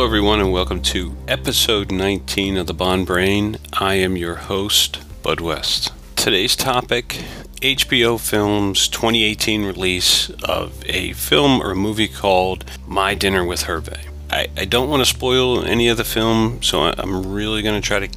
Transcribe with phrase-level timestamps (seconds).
[0.00, 3.58] Hello, everyone, and welcome to episode 19 of The Bond Brain.
[3.74, 5.92] I am your host, Bud West.
[6.16, 7.22] Today's topic
[7.56, 14.08] HBO Films 2018 release of a film or movie called My Dinner with Hervé.
[14.30, 17.86] I, I don't want to spoil any of the film, so I'm really going to
[17.86, 18.08] try to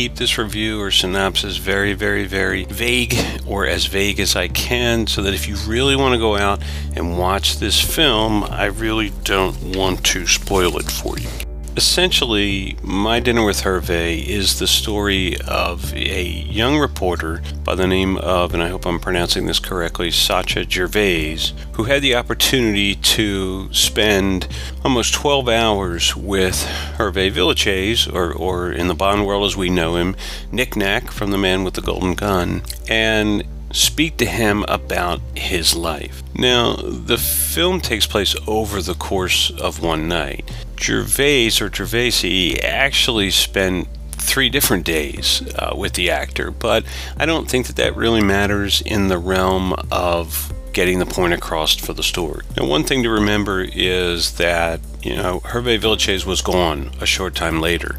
[0.00, 3.14] keep this review or synopsis very, very, very vague
[3.46, 6.62] or as vague as I can so that if you really want to go out
[6.96, 11.49] and watch this film, I really don't want to spoil it for you.
[11.76, 18.16] Essentially, My Dinner with Hervé is the story of a young reporter by the name
[18.16, 23.72] of, and I hope I'm pronouncing this correctly, Sacha Gervais, who had the opportunity to
[23.72, 24.48] spend
[24.84, 26.56] almost 12 hours with
[26.96, 30.16] Hervé Villechaize, or, or in the Bond world as we know him,
[30.50, 35.76] Nick Nack from The Man with the Golden Gun, and speak to him about his
[35.76, 36.24] life.
[36.34, 40.50] Now, the film takes place over the course of one night.
[40.80, 46.84] Gervais or Gervaisi actually spent three different days uh, with the actor, but
[47.16, 51.74] I don't think that that really matters in the realm of getting the point across
[51.74, 52.44] for the story.
[52.56, 57.34] Now, one thing to remember is that, you know, Hervé Villechaize was gone a short
[57.34, 57.96] time later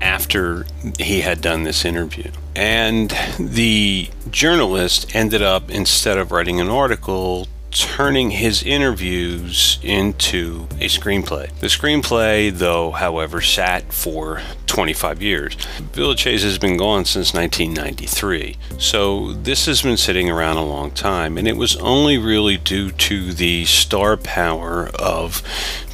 [0.00, 0.66] after
[0.98, 2.30] he had done this interview.
[2.56, 10.86] And the journalist ended up, instead of writing an article, turning his interviews into a
[10.86, 11.50] screenplay.
[11.58, 15.56] The screenplay, though, however, sat for 25 years.
[15.92, 21.36] Villechaize has been gone since 1993, so this has been sitting around a long time,
[21.36, 25.42] and it was only really due to the star power of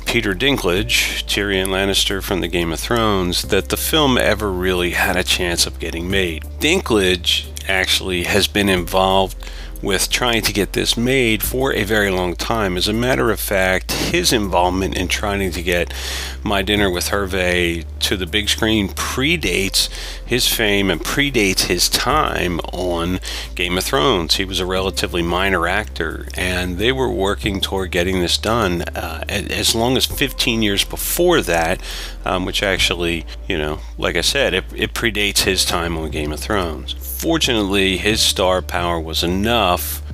[0.06, 5.16] Peter Dinklage, Tyrion Lannister from the Game of Thrones, that the film ever really had
[5.16, 6.44] a chance of getting made.
[6.58, 9.36] Dinklage actually has been involved
[9.82, 12.76] with trying to get this made for a very long time.
[12.76, 15.92] As a matter of fact, his involvement in trying to get
[16.42, 19.88] My Dinner with Hervé to the big screen predates
[20.24, 23.20] his fame and predates his time on
[23.54, 24.36] Game of Thrones.
[24.36, 29.24] He was a relatively minor actor, and they were working toward getting this done uh,
[29.28, 31.80] as long as 15 years before that,
[32.24, 36.32] um, which actually, you know, like I said, it, it predates his time on Game
[36.32, 36.92] of Thrones.
[36.92, 39.69] Fortunately, his star power was enough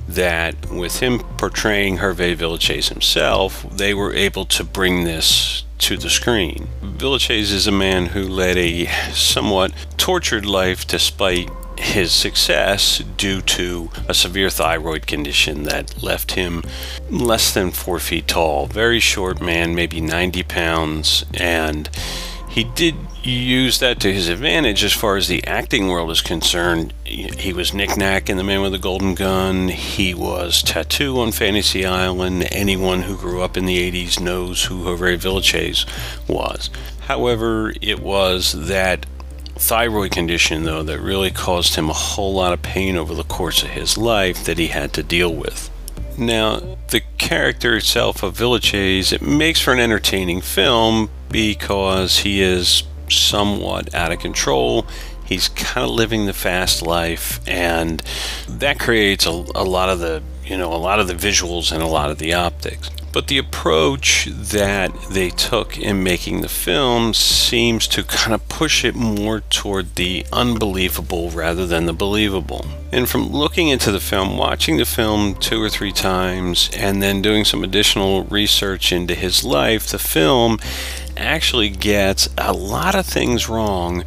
[0.07, 6.09] that with him portraying Hervé Villechaize himself, they were able to bring this to the
[6.09, 6.67] screen.
[6.81, 13.89] Villechaize is a man who led a somewhat tortured life despite his success due to
[14.07, 16.63] a severe thyroid condition that left him
[17.09, 18.65] less than four feet tall.
[18.67, 21.89] Very short man, maybe 90 pounds, and
[22.57, 26.91] he did use that to his advantage as far as the acting world is concerned.
[27.05, 29.67] He was Nick Nack in The Man with the Golden Gun.
[29.67, 32.47] He was Tattoo on Fantasy Island.
[32.51, 35.85] Anyone who grew up in the 80s knows who Hervé Villechaize
[36.27, 36.71] was.
[37.01, 39.05] However, it was that
[39.57, 43.61] thyroid condition, though, that really caused him a whole lot of pain over the course
[43.61, 45.69] of his life that he had to deal with.
[46.17, 52.83] Now, the character itself of Villechaize, it makes for an entertaining film because he is
[53.09, 54.87] somewhat out of control.
[55.25, 58.01] He's kind of living the fast life, and
[58.47, 61.83] that creates a, a lot of the you know a lot of the visuals and
[61.83, 62.89] a lot of the optics.
[63.17, 68.85] But the approach that they took in making the film seems to kind of push
[68.85, 72.63] it more toward the unbelievable rather than the believable.
[72.91, 77.23] And from looking into the film, watching the film two or three times, and then
[77.23, 80.59] doing some additional research into his life, the film
[81.17, 84.05] actually gets a lot of things wrong.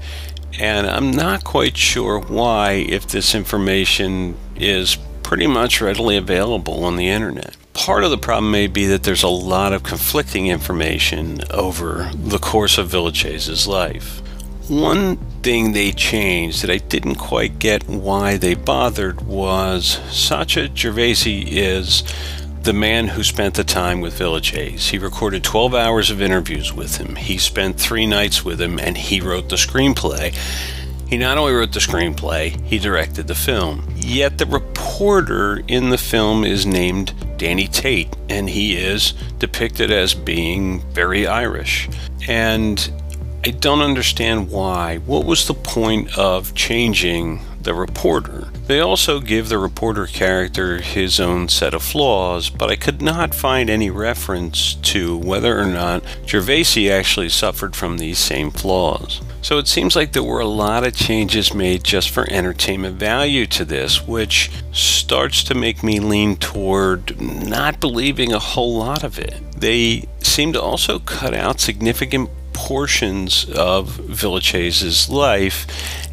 [0.56, 6.94] And I'm not quite sure why, if this information is pretty much readily available on
[6.94, 7.56] the internet.
[7.72, 12.38] Part of the problem may be that there's a lot of conflicting information over the
[12.38, 14.20] course of Villechaize's life.
[14.68, 21.44] One thing they changed that I didn't quite get why they bothered was Sacha Gervasi
[21.46, 22.04] is
[22.62, 24.90] the man who spent the time with Villechaize.
[24.90, 27.16] He recorded 12 hours of interviews with him.
[27.16, 30.34] He spent three nights with him and he wrote the screenplay.
[31.08, 33.88] He not only wrote the screenplay, he directed the film.
[33.96, 40.12] Yet the reporter in the film is named Danny Tate, and he is depicted as
[40.12, 41.88] being very Irish.
[42.28, 42.92] And
[43.46, 44.98] I don't understand why.
[44.98, 48.49] What was the point of changing the reporter?
[48.70, 53.34] They also give the reporter character his own set of flaws, but I could not
[53.34, 59.22] find any reference to whether or not Gervasi actually suffered from these same flaws.
[59.42, 63.44] So it seems like there were a lot of changes made just for entertainment value
[63.46, 69.18] to this, which starts to make me lean toward not believing a whole lot of
[69.18, 69.34] it.
[69.56, 75.66] They seem to also cut out significant portions of Villechaize's life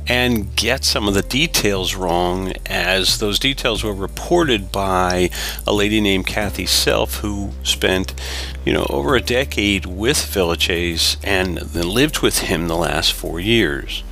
[0.08, 5.30] and get some of the details wrong, as those details were reported by
[5.66, 8.14] a lady named Kathy Self, who spent,
[8.66, 13.40] you know, over a decade with Villechaize and then lived with him the last four
[13.40, 14.04] years.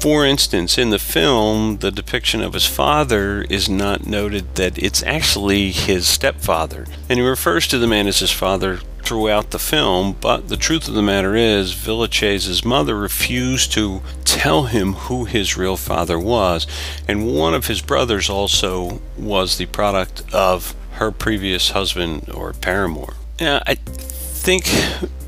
[0.00, 5.02] For instance, in the film, the depiction of his father is not noted that it's
[5.04, 10.16] actually his stepfather, and he refers to the man as his father throughout the film,
[10.20, 15.56] but the truth of the matter is, Villechaize's mother refused to tell him who his
[15.56, 16.66] real father was,
[17.06, 23.14] and one of his brothers also was the product of her previous husband or paramour.
[23.38, 24.64] Yeah, I think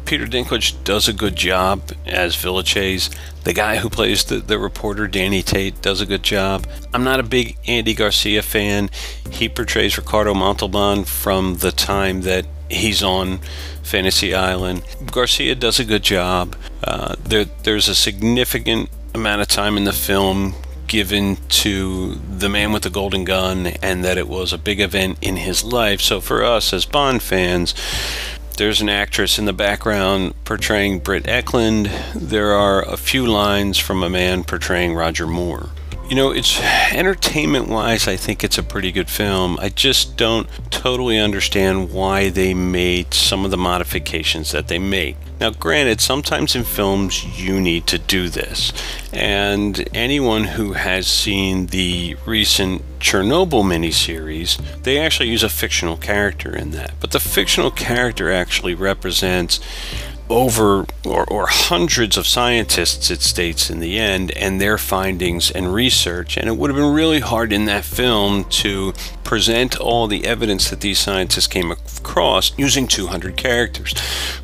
[0.04, 3.14] Peter Dinklage does a good job as Villechaize.
[3.44, 6.66] The guy who plays the, the reporter, Danny Tate, does a good job.
[6.92, 8.90] I'm not a big Andy Garcia fan.
[9.30, 13.38] He portrays Ricardo Montalban from the time that he's on
[13.82, 14.82] Fantasy Island.
[15.10, 16.56] Garcia does a good job.
[16.82, 20.54] Uh, there, there's a significant amount of time in the film
[20.86, 25.18] given to the man with the golden gun and that it was a big event
[25.22, 26.00] in his life.
[26.00, 27.74] So for us as Bond fans,
[28.56, 31.90] there's an actress in the background portraying Britt Ekland.
[32.14, 35.70] There are a few lines from a man portraying Roger Moore.
[36.08, 36.60] You know, it's
[36.92, 39.58] entertainment wise, I think it's a pretty good film.
[39.58, 45.16] I just don't totally understand why they made some of the modifications that they made.
[45.40, 48.70] Now, granted, sometimes in films you need to do this,
[49.14, 56.54] and anyone who has seen the recent Chernobyl miniseries, they actually use a fictional character
[56.54, 56.92] in that.
[57.00, 59.58] But the fictional character actually represents
[60.30, 65.74] over or, or, hundreds of scientists, it states in the end, and their findings and
[65.74, 66.36] research.
[66.36, 70.70] And it would have been really hard in that film to present all the evidence
[70.70, 73.94] that these scientists came across using 200 characters.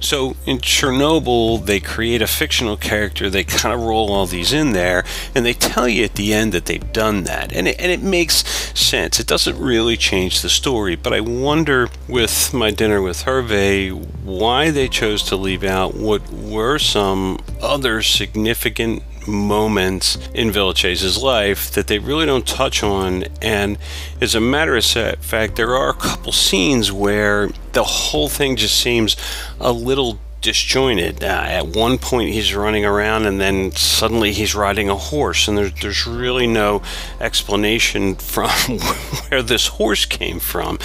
[0.00, 4.72] So in Chernobyl, they create a fictional character, they kind of roll all these in
[4.72, 5.04] there,
[5.34, 7.52] and they tell you at the end that they've done that.
[7.52, 8.46] And it, and it makes
[8.78, 9.20] sense.
[9.20, 13.92] It doesn't really change the story, but I wonder with my dinner with Hervé
[14.24, 21.70] why they chose to leave out what were some other significant moments in Villechaize's life
[21.72, 23.24] that they really don't touch on.
[23.40, 23.78] And
[24.20, 28.78] as a matter of fact, there are a couple scenes where the whole thing just
[28.78, 29.16] seems
[29.58, 31.22] a little disjointed.
[31.22, 35.56] Uh, at one point, he's running around, and then suddenly he's riding a horse, and
[35.56, 36.82] there's there's really no
[37.20, 38.50] explanation from
[39.28, 40.78] where this horse came from.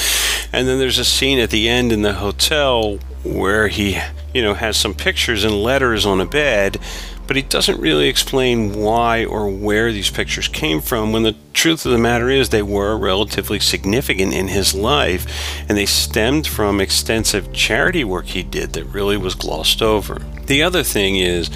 [0.51, 3.99] And then there's a scene at the end in the hotel where he,
[4.35, 6.77] you know, has some pictures and letters on a bed
[7.27, 11.85] but he doesn't really explain why or where these pictures came from when the truth
[11.85, 15.25] of the matter is they were relatively significant in his life
[15.67, 20.19] and they stemmed from extensive charity work he did that really was glossed over.
[20.45, 21.49] The other thing is,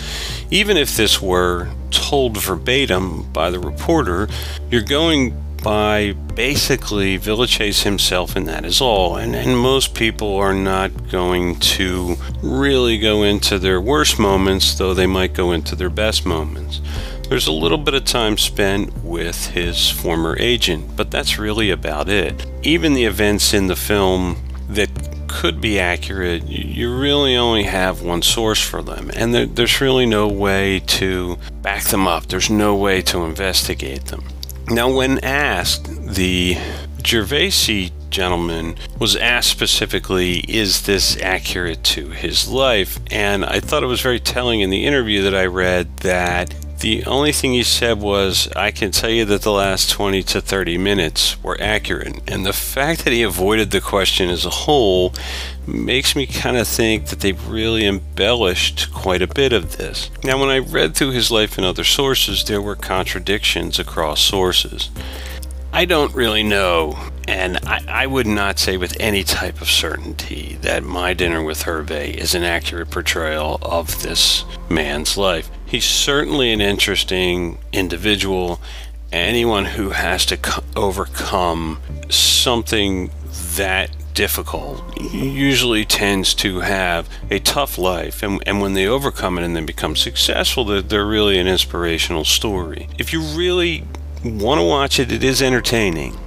[0.49, 4.27] even if this were told verbatim by the reporter,
[4.71, 9.17] you're going by basically Villechaize himself, and that is all.
[9.17, 14.93] And, and most people are not going to really go into their worst moments, though
[14.93, 16.81] they might go into their best moments.
[17.29, 22.09] There's a little bit of time spent with his former agent, but that's really about
[22.09, 22.45] it.
[22.63, 24.37] Even the events in the film
[24.69, 24.89] that
[25.27, 30.07] could be accurate, you really only have one source for them, and there, there's really
[30.07, 32.25] no way to back them up.
[32.25, 34.23] There's no way to investigate them.
[34.71, 36.53] Now, when asked, the
[36.99, 42.99] Gervasi gentleman was asked specifically, is this accurate to his life?
[43.09, 47.05] And I thought it was very telling in the interview that I read that the
[47.05, 50.77] only thing he said was, I can tell you that the last 20 to 30
[50.77, 52.21] minutes were accurate.
[52.29, 55.13] And the fact that he avoided the question as a whole
[55.67, 60.09] makes me kind of think that they've really embellished quite a bit of this.
[60.23, 64.89] Now, when I read through his life in other sources, there were contradictions across sources.
[65.71, 70.57] I don't really know, and I, I, would not say with any type of certainty
[70.61, 75.51] that My Dinner with Hervé is an accurate portrayal of this man's life.
[75.69, 78.59] He's certainly an interesting individual.
[79.11, 83.11] Anyone who has to overcome something
[83.55, 84.81] that difficult
[85.13, 89.65] usually tends to have a tough life and, and when they overcome it and then
[89.65, 93.85] become successful they're, they're really an inspirational story if you really
[94.23, 96.17] want to watch it, it is entertaining.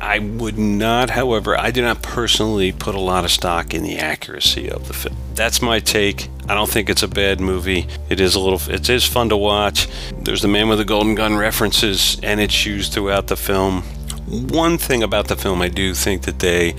[0.00, 3.96] I would not, however, I do not personally put a lot of stock in the
[3.96, 5.16] accuracy of the film.
[5.34, 6.28] That's my take.
[6.48, 7.86] I don't think it's a bad movie.
[8.10, 9.88] It is a little, it is fun to watch.
[10.18, 13.82] There's the man with the golden gun references, and it's used throughout the film.
[14.26, 16.74] One thing about the film I do think that they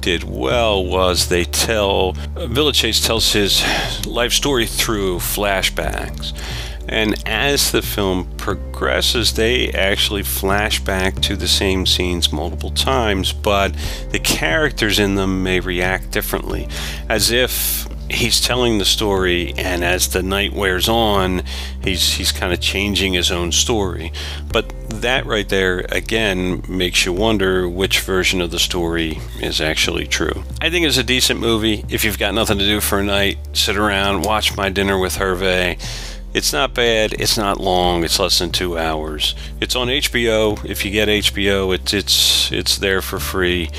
[0.00, 3.62] did well was they tell Villechaize tells his
[4.06, 6.32] life story through flashbacks.
[6.88, 13.32] And as the film progresses, they actually flash back to the same scenes multiple times,
[13.32, 13.74] but
[14.10, 16.68] the characters in them may react differently,
[17.08, 21.42] as if he's telling the story and as the night wears on
[21.82, 24.12] he's he's kind of changing his own story
[24.52, 30.06] but that right there again makes you wonder which version of the story is actually
[30.06, 33.04] true i think it's a decent movie if you've got nothing to do for a
[33.04, 35.76] night sit around watch my dinner with hervé
[36.36, 37.14] it's not bad.
[37.14, 38.04] It's not long.
[38.04, 39.34] It's less than two hours.
[39.58, 40.62] It's on HBO.
[40.66, 43.70] If you get HBO, it's it's it's there for free,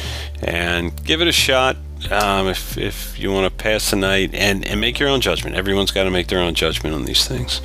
[0.42, 1.78] and give it a shot.
[2.12, 5.56] Um, if if you want to pass the night and and make your own judgment.
[5.56, 7.62] Everyone's got to make their own judgment on these things.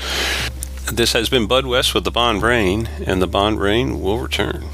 [0.92, 4.64] This has been Bud West with the Bond Brain, and the Bond Brain will return.